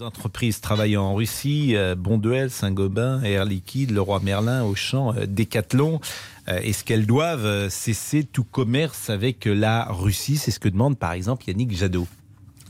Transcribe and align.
Les 0.00 0.06
entreprises 0.06 0.62
travaillant 0.62 1.02
en 1.02 1.14
Russie, 1.14 1.76
euh, 1.76 1.94
Bonduel, 1.94 2.50
Saint-Gobain, 2.50 3.22
Air 3.22 3.44
Liquide, 3.44 3.90
Leroy 3.90 4.20
Merlin, 4.20 4.64
Auchan, 4.64 5.14
euh, 5.14 5.26
Decathlon, 5.26 6.00
euh, 6.48 6.58
est-ce 6.60 6.84
qu'elles 6.84 7.04
doivent 7.04 7.68
cesser 7.68 8.24
tout 8.24 8.44
commerce 8.44 9.10
avec 9.10 9.44
la 9.44 9.84
Russie? 9.90 10.38
C'est 10.38 10.52
ce 10.52 10.58
que 10.58 10.70
demande 10.70 10.98
par 10.98 11.12
exemple 11.12 11.44
Yannick 11.46 11.76
Jadot. 11.76 12.08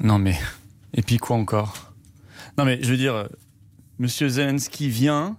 Non 0.01 0.19
mais, 0.19 0.37
et 0.93 1.03
puis 1.03 1.19
quoi 1.19 1.37
encore? 1.37 1.93
Non 2.59 2.65
mais 2.65 2.83
je 2.83 2.91
veux 2.91 2.97
dire, 2.97 3.29
Monsieur 4.01 4.29
Zelensky 4.29 4.89
vient, 4.89 5.37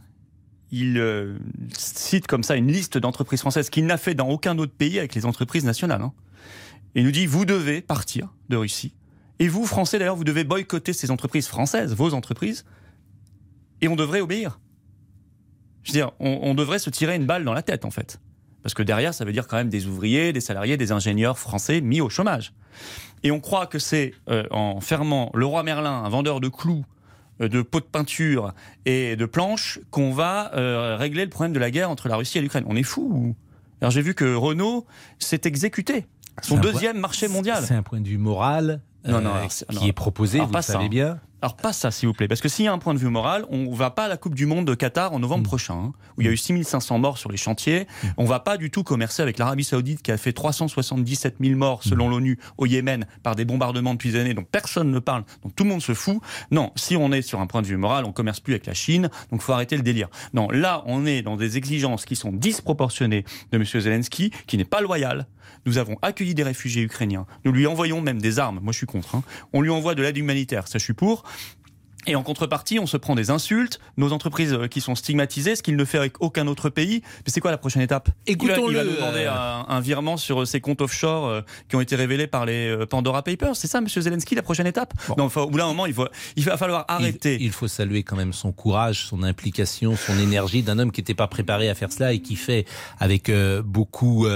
il 0.72 1.36
cite 1.78 2.26
comme 2.26 2.44
ça 2.44 2.56
une 2.56 2.72
liste 2.72 2.98
d'entreprises 3.00 3.42
françaises 3.42 3.70
qu'il 3.70 3.86
n'a 3.86 3.98
fait 3.98 4.16
dans 4.16 4.30
aucun 4.30 4.58
autre 4.60 4.74
pays 4.74 4.98
avec 4.98 5.14
les 5.14 5.26
entreprises 5.26 5.66
nationales. 5.66 6.04
Hein. 6.04 6.14
Et 6.96 7.02
il 7.02 7.06
nous 7.06 7.12
dit, 7.12 7.26
vous 7.26 7.44
devez 7.44 7.82
partir 7.82 8.30
de 8.48 8.56
Russie 8.56 8.94
et 9.42 9.48
vous, 9.48 9.66
Français, 9.66 9.98
d'ailleurs, 9.98 10.16
vous 10.16 10.24
devez 10.24 10.44
boycotter 10.44 10.94
ces 10.94 11.10
entreprises 11.10 11.48
françaises, 11.48 11.96
vos 11.96 12.14
entreprises, 12.14 12.64
et 13.82 13.88
on 13.88 13.96
devrait 13.96 14.22
obéir. 14.22 14.60
Je 15.82 15.92
veux 15.92 15.98
dire, 15.98 16.12
on, 16.20 16.54
devrait 16.54 16.78
se 16.78 16.92
tirer 16.92 17.16
une 17.16 17.26
balle 17.26 17.44
dans 17.44 17.56
la 17.56 17.64
tête, 17.64 17.84
en 17.84 17.90
fait. 17.90 18.20
Parce 18.62 18.76
que 18.76 18.84
derrière, 18.84 19.16
ça 19.16 19.26
veut 19.26 19.32
dire 19.32 19.48
quand 19.48 19.58
même 19.58 19.70
des 19.70 19.88
ouvriers, 19.88 20.32
des 20.32 20.42
salariés, 20.42 20.78
des 20.78 20.92
ingénieurs 20.92 21.40
français 21.40 21.82
mis 21.82 22.02
au 22.02 22.08
chômage. 22.08 22.54
Et 23.24 23.32
on 23.32 23.40
croit 23.40 23.66
que 23.66 23.80
c'est 23.80 24.14
euh, 24.30 24.44
en 24.52 24.80
fermant 24.80 25.32
le 25.34 25.48
roi 25.48 25.64
Merlin, 25.64 26.04
un 26.04 26.10
vendeur 26.10 26.40
de 26.40 26.48
clous, 26.48 26.86
euh, 27.42 27.50
de 27.50 27.64
pots 27.64 27.80
de 27.80 27.86
peinture 27.86 28.54
et 28.86 29.16
de 29.16 29.26
planches, 29.26 29.80
qu'on 29.90 30.12
va 30.12 30.54
euh, 30.54 30.98
régler 30.98 31.24
le 31.24 31.32
problème 31.32 31.54
de 31.54 31.60
la 31.60 31.72
guerre 31.72 31.90
entre 31.90 32.10
la 32.10 32.16
Russie 32.16 32.38
et 32.38 32.42
l'Ukraine. 32.42 32.66
On 32.68 32.76
est 32.76 32.84
fou 32.84 33.36
Alors 33.82 33.90
j'ai 33.90 34.04
vu 34.04 34.14
que 34.14 34.36
Renault 34.36 34.86
s'est 35.18 35.42
exécuté. 35.46 36.06
Son 36.44 36.58
deuxième 36.58 37.00
marché 37.00 37.28
mondial. 37.28 37.64
C'est 37.68 37.74
un 37.74 37.82
point 37.82 38.02
de 38.02 38.08
vue 38.08 38.20
moral 38.20 38.82
non, 39.06 39.22
non, 39.22 39.36
euh, 39.36 39.48
qui 39.48 39.88
est 39.88 39.94
proposé, 39.94 40.40
vous 40.40 40.54
le 40.54 40.62
savez 40.62 40.90
bien. 40.90 41.20
Alors 41.42 41.56
pas 41.56 41.74
ça, 41.74 41.90
s'il 41.90 42.08
vous 42.08 42.14
plaît, 42.14 42.28
parce 42.28 42.40
que 42.40 42.50
s'il 42.50 42.66
y 42.66 42.68
a 42.68 42.74
un 42.74 42.78
point 42.78 42.94
de 42.94 43.00
vue 43.00 43.10
moral, 43.10 43.46
on 43.50 43.74
va 43.74 43.90
pas 43.90 44.06
à 44.06 44.08
la 44.08 44.18
Coupe 44.18 44.36
du 44.36 44.46
Monde 44.46 44.68
de 44.68 44.76
Qatar 44.76 45.12
en 45.12 45.18
novembre 45.18 45.42
mm. 45.42 45.48
prochain, 45.48 45.74
hein, 45.74 45.94
où 46.16 46.22
il 46.22 46.26
y 46.26 46.30
a 46.30 46.32
eu 46.32 46.38
6500 46.38 47.00
morts 47.00 47.18
sur 47.18 47.32
les 47.32 47.38
chantiers. 47.38 47.88
Mm. 48.04 48.08
On 48.18 48.26
va 48.26 48.40
pas 48.40 48.58
du 48.58 48.70
tout 48.70 48.84
commercer 48.84 49.24
avec 49.24 49.40
l'Arabie 49.40 49.64
Saoudite 49.64 50.04
qui 50.04 50.12
a 50.12 50.18
fait 50.18 50.34
377 50.34 51.38
000 51.42 51.58
morts 51.58 51.84
selon 51.84 52.08
mm. 52.08 52.12
l'ONU 52.12 52.40
au 52.60 52.68
Yémen 52.68 53.08
par 53.24 53.36
des 53.36 53.46
bombardements 53.46 53.94
depuis 53.94 54.12
des 54.12 54.20
années, 54.20 54.36
dont 54.36 54.44
personne 54.44 54.92
ne 54.92 55.00
parle, 55.00 55.24
donc 55.42 55.56
tout 55.56 55.64
le 55.64 55.70
monde 55.70 55.82
se 55.82 55.96
fout. 55.96 56.20
Non, 56.52 56.72
si 56.76 56.96
on 56.96 57.12
est 57.12 57.24
sur 57.24 57.40
un 57.40 57.48
point 57.48 57.64
de 57.64 57.68
vue 57.68 57.78
moral, 57.78 58.06
on 58.06 58.12
commerce 58.12 58.40
plus 58.40 58.54
avec 58.54 58.68
la 58.68 58.76
Chine, 58.76 59.10
donc 59.32 59.42
faut 59.42 59.54
arrêter 59.54 59.76
le 59.78 59.84
délire. 59.84 60.10
Non, 60.34 60.48
là, 60.52 60.84
on 60.86 61.08
est 61.08 61.24
dans 61.24 61.38
des 61.38 61.58
exigences 61.58 62.06
qui 62.06 62.16
sont 62.16 62.32
disproportionnées 62.32 63.26
de 63.52 63.58
M. 63.58 63.66
Zelensky, 63.66 64.32
qui 64.46 64.58
n'est 64.58 64.66
pas 64.66 64.82
loyal. 64.82 65.26
Nous 65.66 65.78
avons 65.78 65.98
accueilli 66.02 66.34
des 66.34 66.44
réfugiés 66.44 66.84
ukrainiens. 66.84 67.26
Nous 67.46 67.52
lui 67.52 67.68
envoyons 67.68 68.02
même 68.02 68.22
des 68.22 68.40
armes. 68.40 68.60
Moi, 68.62 68.72
je 68.72 68.78
suis 68.78 68.88
contre. 68.88 69.16
Hein. 69.16 69.24
On 69.54 69.62
lui 69.62 69.70
envoie 69.70 69.96
de 69.96 70.02
l'aide 70.02 70.18
humanitaire. 70.18 70.68
Ça, 70.68 70.80
je 70.80 70.84
suis 70.84 70.94
pour. 70.94 71.24
Et 72.08 72.16
en 72.16 72.24
contrepartie, 72.24 72.80
on 72.80 72.88
se 72.88 72.98
prend 72.98 73.14
des 73.14 73.30
insultes, 73.30 73.80
nos 73.96 74.12
entreprises 74.12 74.54
euh, 74.54 74.68
qui 74.68 74.82
sont 74.82 74.96
stigmatisées, 74.96 75.56
ce 75.56 75.62
qu'il 75.62 75.76
ne 75.76 75.86
fait 75.86 76.00
avec 76.00 76.20
aucun 76.20 76.48
autre 76.48 76.70
pays. 76.70 77.04
Mais 77.04 77.32
c'est 77.32 77.42
quoi 77.42 77.52
la 77.52 77.60
prochaine 77.60 77.84
étape? 77.84 78.10
Écoutons-le. 78.26 78.72
Il 78.72 78.78
va, 78.78 78.84
demander 78.84 79.26
euh, 79.28 79.62
un, 79.68 79.80
virement 79.82 80.18
sur 80.18 80.48
ces 80.48 80.62
comptes 80.62 80.82
offshore 80.82 81.28
euh, 81.28 81.42
qui 81.70 81.76
ont 81.76 81.82
été 81.82 81.96
révélés 81.96 82.26
par 82.26 82.46
les 82.46 82.86
Pandora 82.90 83.22
Papers. 83.22 83.56
C'est 83.56 83.68
ça, 83.68 83.82
Monsieur 83.82 84.02
Zelensky, 84.02 84.34
la 84.34 84.42
prochaine 84.42 84.66
étape? 84.66 84.94
Non, 85.16 85.28
au 85.28 85.50
bout 85.50 85.58
d'un 85.60 85.68
moment, 85.68 85.86
il, 85.86 85.94
faut, 85.94 86.08
il 86.36 86.44
va 86.44 86.58
falloir 86.58 86.86
arrêter. 86.88 87.38
Il, 87.40 87.52
faut 87.52 87.68
saluer 87.68 88.02
quand 88.02 88.16
même 88.16 88.34
son 88.34 88.52
courage, 88.52 89.06
son 89.06 89.22
implication, 89.22 89.96
son 89.96 90.18
énergie 90.18 90.64
d'un 90.64 90.80
homme 90.80 90.92
qui 90.92 91.02
n'était 91.02 91.14
pas 91.14 91.28
préparé 91.28 91.70
à 91.70 91.76
faire 91.76 91.92
cela 91.92 92.14
et 92.14 92.20
qui 92.20 92.36
fait 92.36 92.66
avec 93.00 93.32
beaucoup, 93.64 94.28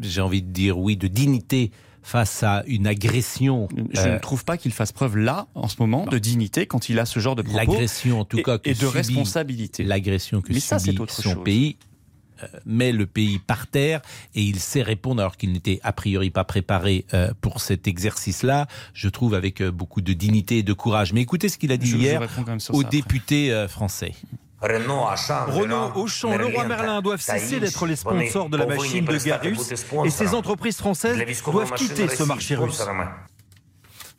j'ai 0.00 0.20
envie 0.20 0.42
de 0.42 0.50
dire 0.50 0.78
oui, 0.78 0.96
de 0.96 1.06
dignité 1.06 1.70
face 2.04 2.42
à 2.42 2.62
une 2.66 2.86
agression. 2.86 3.66
Je 3.92 4.00
ne 4.02 4.06
euh, 4.06 4.18
trouve 4.20 4.44
pas 4.44 4.56
qu'il 4.58 4.72
fasse 4.72 4.92
preuve 4.92 5.16
là, 5.16 5.48
en 5.54 5.68
ce 5.68 5.76
moment, 5.80 6.04
de 6.04 6.18
dignité 6.18 6.66
quand 6.66 6.90
il 6.90 6.98
a 7.00 7.06
ce 7.06 7.18
genre 7.18 7.34
de 7.34 7.42
propos. 7.42 7.56
L'agression, 7.56 8.20
en 8.20 8.24
tout 8.24 8.42
cas, 8.42 8.58
et, 8.64 8.74
de 8.74 8.86
responsabilité. 8.86 9.82
L'agression 9.84 10.42
que 10.42 10.52
ça, 10.60 10.78
subit 10.78 10.98
autre 11.00 11.14
son 11.14 11.36
pays 11.36 11.76
euh, 12.42 12.46
met 12.66 12.92
le 12.92 13.06
pays 13.06 13.38
par 13.38 13.66
terre 13.66 14.02
et 14.34 14.42
il 14.42 14.60
sait 14.60 14.82
répondre 14.82 15.22
alors 15.22 15.38
qu'il 15.38 15.52
n'était 15.52 15.80
a 15.82 15.92
priori 15.92 16.30
pas 16.30 16.44
préparé 16.44 17.06
euh, 17.14 17.32
pour 17.40 17.60
cet 17.60 17.88
exercice-là, 17.88 18.66
je 18.92 19.08
trouve 19.08 19.34
avec 19.34 19.62
beaucoup 19.62 20.02
de 20.02 20.12
dignité 20.12 20.58
et 20.58 20.62
de 20.62 20.72
courage. 20.74 21.14
Mais 21.14 21.22
écoutez 21.22 21.48
ce 21.48 21.56
qu'il 21.56 21.72
a 21.72 21.78
dit 21.78 21.96
hier 21.96 22.20
aux 22.70 22.84
députés 22.84 23.66
français. 23.68 24.12
Renault, 24.64 25.92
Auchan, 25.94 26.36
Leroy 26.36 26.66
Merlin 26.66 27.02
doivent 27.02 27.20
cesser 27.20 27.60
d'être 27.60 27.86
les 27.86 27.96
sponsors 27.96 28.48
de 28.48 28.56
la 28.56 28.66
machine 28.66 29.04
de 29.04 29.18
guerre 29.18 29.42
russe 29.42 29.72
et 30.04 30.10
ces 30.10 30.34
entreprises 30.34 30.76
françaises 30.76 31.18
doivent 31.46 31.74
quitter 31.74 32.08
ce 32.08 32.22
marché 32.22 32.54
russe. 32.54 32.82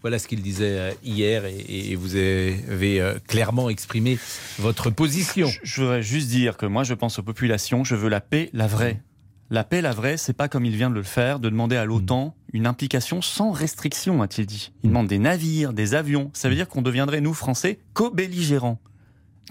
Voilà 0.02 0.20
ce 0.20 0.28
qu'il 0.28 0.44
disait 0.44 0.78
euh, 0.78 0.92
hier 1.04 1.46
et, 1.46 1.96
vous 1.96 2.16
avez 2.16 3.02
euh, 3.02 3.18
clairement 3.28 3.72
exprimé 3.72 4.20
votre 4.60 4.92
position. 4.92 5.50
Je, 5.64 5.82
voudrais 5.82 6.04
juste 6.04 6.28
dire 6.28 6.58
que 6.58 6.68
moi 6.68 6.84
je 6.84 6.94
pense 6.94 7.18
aux 7.18 7.24
populations, 7.24 7.84
je 7.84 7.96
veux 7.96 8.10
la 8.10 8.22
paix, 8.22 8.52
la 8.54 8.68
vraie. 8.68 9.02
La 9.50 9.64
paix, 9.64 9.82
la 9.82 9.94
vraie, 9.94 10.18
c'est 10.18 10.34
pas 10.34 10.48
comme 10.48 10.64
il 10.64 10.76
vient 10.76 10.92
de 10.92 10.96
le 10.96 11.02
faire, 11.02 11.40
de 11.40 11.50
demander 11.50 11.76
à 11.76 11.86
l'OTAN 11.86 12.36
une 12.54 12.68
implication 12.68 13.24
sans 13.24 13.52
restriction, 13.52 14.22
a-t-il 14.22 14.46
dit. 14.46 14.74
Il 14.84 14.90
demande 14.90 15.08
des 15.08 15.18
navires, 15.18 15.74
des 15.74 15.96
avions. 15.96 16.30
Ça 16.34 16.50
veut 16.50 16.56
dire 16.56 16.68
qu'on 16.68 16.84
deviendrait, 16.84 17.22
nous, 17.22 17.34
Français, 17.34 17.80
co-belligérants. 17.94 18.80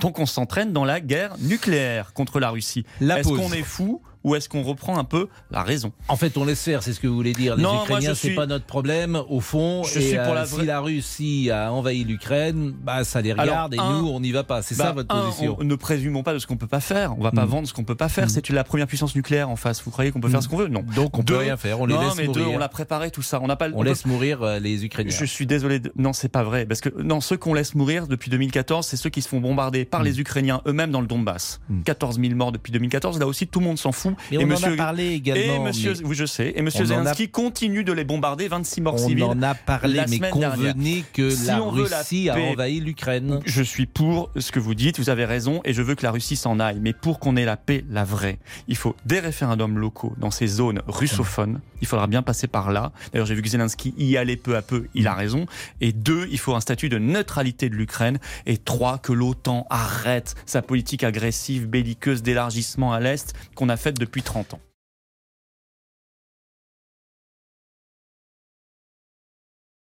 Donc 0.01 0.19
on 0.19 0.27
s'entraîne 0.27 0.73
dans 0.73 0.85
la 0.85 1.01
guerre 1.01 1.35
nucléaire 1.41 2.13
contre 2.13 2.41
la 2.41 2.51
Russie. 2.51 2.85
Est-ce 3.01 3.29
qu'on 3.29 3.53
est 3.53 3.63
fou 3.63 4.03
ou 4.25 4.35
est-ce 4.35 4.49
qu'on 4.49 4.63
reprend 4.63 4.99
un 4.99 5.05
peu 5.05 5.29
la 5.51 5.63
raison 5.63 5.93
En 6.09 6.17
fait, 6.17 6.37
on 6.37 6.45
laisse 6.45 6.63
faire, 6.63 6.83
c'est 6.83 6.95
ce 6.95 7.01
que 7.01 7.07
vous 7.07 7.15
voulez 7.15 7.35
dire. 7.35 7.57
Les 7.57 7.63
non, 7.63 7.85
Ukrainiens, 7.85 8.15
c'est 8.15 8.31
pas 8.31 8.47
notre 8.47 8.65
problème, 8.65 9.23
au 9.29 9.41
fond. 9.41 9.83
Je 9.85 10.01
suis 10.01 10.17
pour 10.17 10.33
euh, 10.33 10.35
la 10.35 10.47
Si 10.47 10.65
la 10.65 10.81
Russie 10.81 11.51
a 11.51 11.73
envahi 11.73 12.05
l'Ukraine, 12.05 12.75
bah 12.83 13.05
ça 13.05 13.21
les 13.21 13.33
regarde 13.33 13.75
et 13.75 13.77
nous, 13.77 14.09
on 14.09 14.21
n'y 14.21 14.33
va 14.33 14.43
pas. 14.43 14.63
C'est 14.63 14.75
ça 14.75 14.87
bah, 14.87 14.93
votre 14.93 15.15
position 15.15 15.59
Ne 15.61 15.75
présumons 15.75 16.23
pas 16.23 16.33
de 16.33 16.39
ce 16.39 16.47
qu'on 16.47 16.57
peut 16.57 16.67
pas 16.67 16.81
faire. 16.81 17.17
On 17.19 17.23
va 17.23 17.31
pas 17.31 17.45
hmm. 17.45 17.49
vendre 17.49 17.69
ce 17.69 17.75
qu'on 17.75 17.85
peut 17.85 17.95
pas 17.95 18.09
faire. 18.09 18.27
Hmm. 18.27 18.31
C'est 18.31 18.49
la 18.51 18.65
première 18.65 18.87
puissance 18.87 19.15
nucléaire 19.15 19.51
en 19.51 19.57
face. 19.57 19.83
Vous 19.85 19.91
croyez 19.91 20.11
qu'on 20.11 20.21
peut 20.21 20.29
faire 20.29 20.41
hmm. 20.41 20.43
ce 20.43 20.49
qu'on 20.49 20.57
veut? 20.57 20.69
Non. 20.69 20.85
Donc 20.95 21.19
on 21.19 21.23
peut 21.23 21.37
rien 21.37 21.57
faire. 21.57 21.81
On 21.81 21.87
les 21.87 21.97
laisse 21.97 22.17
mais 22.17 22.27
mourir. 22.27 22.51
on 22.51 22.59
l'a 22.59 22.69
préparé 22.69 23.11
tout 23.11 23.23
ça. 23.23 23.41
On 23.43 23.47
n'a 23.47 23.57
pas. 23.57 23.69
On, 23.75 23.83
laisse 23.83 24.07
mourir 24.07 24.43
euh, 24.43 24.59
les 24.59 24.85
Ukrainiens. 24.85 25.15
Je 25.15 25.25
suis 25.25 25.47
désolé. 25.47 25.81
De... 25.81 25.93
Non, 25.97 26.13
c'est 26.13 26.29
pas 26.29 26.43
vrai. 26.43 26.65
Parce 26.65 26.81
que 26.81 26.89
non, 27.03 27.21
ceux 27.21 27.37
qu'on 27.37 27.55
laisse 27.55 27.75
mourir 27.75 28.07
depuis 28.07 28.31
2014, 28.31 28.87
c'est 28.87 28.97
ceux 28.97 29.11
qui 29.11 29.21
se 29.21 29.29
font 29.29 29.41
bombarder 29.41 29.85
par 29.85 30.03
les 30.03 30.21
Ukrainiens 30.21 30.63
eux-mêmes 30.67 30.91
dans 30.91 31.01
le 31.01 31.07
Donbass. 31.07 31.61
14 31.85 32.19
000 32.21 32.35
morts 32.35 32.53
depuis 32.53 32.73
2014. 32.73 33.19
Là 33.19 33.27
aussi, 33.27 33.47
tout 33.47 33.61
le 33.61 33.67
monde 33.67 33.79
s'en 33.79 33.93
fout. 33.93 34.14
Et, 34.31 34.37
et 34.37 34.45
monsieur 34.45 34.77
également. 34.99 35.55
Et 35.55 35.59
monsieur, 35.59 35.95
oui, 36.05 36.15
je 36.15 36.27
sais. 36.27 36.53
Et 36.57 36.63
monsieur 36.63 36.85
Zelensky 36.85 37.29
continue 37.29 37.85
de 37.85 37.93
les 37.93 38.05
bombarder, 38.05 38.49
26 38.49 38.81
morts 38.81 38.99
civils. 38.99 39.25
On 39.25 39.31
en 39.31 39.43
a 39.43 39.55
parlé, 39.55 40.01
mais 40.09 40.31
convenez 40.31 41.05
que 41.13 41.47
la 41.47 41.59
Russie 41.61 42.29
a 42.29 42.37
envahi 42.39 42.81
l'Ukraine. 42.81 43.41
Je 43.45 43.63
suis 43.63 43.87
pour 43.87 44.31
ce 44.37 44.53
que 44.53 44.61
vous 44.61 44.75
dites, 44.75 44.99
vous 44.99 45.11
avez 45.11 45.25
raison, 45.25 45.61
et 45.65 45.73
je 45.73 45.83
veux 45.83 45.95
que 45.95 46.03
la 46.03 46.11
Russie 46.11 46.37
s'en 46.37 46.61
aille. 46.61 46.79
Mais 46.81 46.93
pour 46.93 47.19
qu'on 47.19 47.37
ait 47.37 47.45
la 47.45 47.57
paix, 47.57 47.85
la 47.91 48.05
vraie, 48.05 48.39
il 48.69 48.77
faut 48.77 48.97
des 49.05 49.21
référendums 49.21 49.79
locaux 49.79 50.15
dans 50.19 50.31
ces 50.31 50.47
zones 50.47 50.83
russophones. 50.87 51.61
Il 51.81 51.87
faudra 51.87 52.07
bien 52.07 52.23
passer 52.23 52.47
par 52.47 52.73
là. 52.73 52.93
D'ailleurs, 53.13 53.27
j'ai 53.27 53.35
vu 53.35 53.43
que 53.43 53.49
Zelensky 53.49 53.95
y 53.99 54.17
allait 54.17 54.37
peu 54.37 54.57
à 54.57 54.63
peu, 54.63 54.87
il 54.95 55.07
a 55.07 55.15
raison. 55.15 55.47
Et 55.81 55.93
deux, 55.93 56.27
il 56.31 56.39
faut 56.39 56.55
un 56.55 56.61
statut 56.61 56.89
de 56.89 56.99
neutralité 56.99 57.69
de 57.69 57.75
l'Ukraine. 57.75 58.19
Et 58.47 58.57
trois, 58.57 58.99
que 58.99 59.13
l'OTAN 59.13 59.67
arrête 59.71 60.35
sa 60.47 60.63
politique 60.63 61.05
agressive, 61.05 61.69
belliqueuse 61.69 62.23
d'élargissement 62.23 62.93
à 62.93 63.01
l'Est 63.01 63.35
qu'on 63.55 63.69
a 63.69 63.77
faite 63.77 63.99
depuis 64.05 64.23
30 64.23 64.55
ans. 64.55 64.61